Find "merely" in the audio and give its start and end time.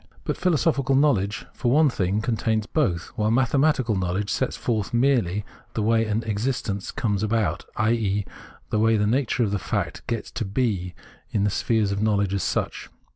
4.95-5.45